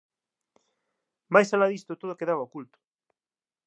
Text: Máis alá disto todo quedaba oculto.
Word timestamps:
Máis 1.33 1.49
alá 1.55 1.67
disto 1.73 1.99
todo 2.01 2.19
quedaba 2.19 2.45
oculto. 2.47 2.77